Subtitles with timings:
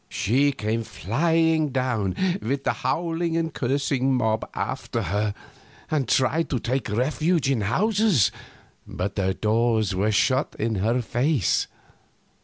[0.09, 5.35] She came flying down, with the howling and cursing mob after her,
[5.91, 8.31] and tried to take refuge in houses,
[8.87, 11.67] but the doors were shut in her face.